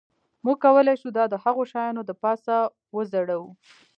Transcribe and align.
موږ 0.45 0.57
کولی 0.65 0.95
شو 1.01 1.09
دا 1.17 1.23
د 1.29 1.35
هغو 1.43 1.63
شیانو 1.71 2.01
د 2.05 2.11
پاسه 2.23 2.55
وځړوو 2.95 3.49